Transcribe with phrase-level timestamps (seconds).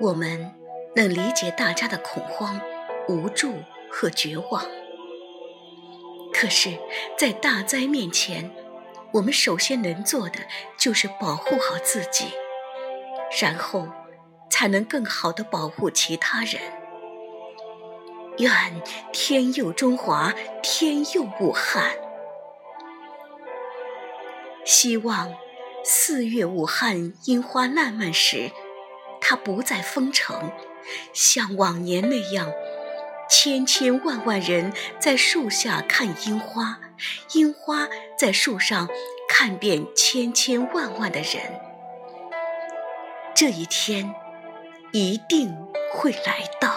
[0.00, 0.54] 我们
[0.96, 2.58] 能理解大家的恐慌、
[3.06, 3.56] 无助
[3.90, 4.64] 和绝望。
[6.32, 6.78] 可是，
[7.18, 8.50] 在大灾面前，
[9.12, 10.38] 我们首先能做的
[10.78, 12.28] 就是保护好自己，
[13.42, 13.88] 然后
[14.48, 16.62] 才能更好的保护其他人。
[18.38, 18.80] 愿
[19.12, 20.32] 天佑中华，
[20.62, 21.90] 天佑武汉。
[24.64, 25.34] 希望
[25.84, 28.50] 四月武汉樱花烂漫时，
[29.30, 30.50] 他不再封城，
[31.12, 32.50] 像往年那样。
[33.28, 36.80] 千千万万人在树下看樱花，
[37.34, 37.86] 樱花
[38.18, 38.88] 在树上
[39.28, 41.60] 看遍千千万万的人。
[43.32, 44.12] 这一天
[44.90, 45.56] 一定
[45.92, 46.74] 会来到。